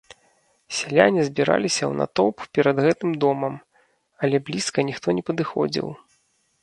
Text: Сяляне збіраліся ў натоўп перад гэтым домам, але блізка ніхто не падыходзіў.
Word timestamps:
Сяляне 0.77 1.21
збіраліся 1.27 1.83
ў 1.87 1.93
натоўп 2.01 2.37
перад 2.59 2.77
гэтым 2.87 3.11
домам, 3.25 3.53
але 4.25 4.37
блізка 4.49 4.79
ніхто 4.89 5.07
не 5.19 5.23
падыходзіў. 5.29 5.87